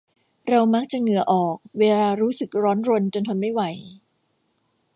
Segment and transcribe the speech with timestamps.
[0.49, 2.77] เรามักจะเหงื่อออกเวลารู้สึกร้อน
[3.13, 3.61] จนทนไม่ไหว